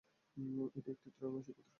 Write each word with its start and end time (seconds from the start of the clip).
এটি 0.77 0.89
একটি 0.91 1.09
ত্রৈমাসিক 1.17 1.45
পত্রিকা। 1.47 1.69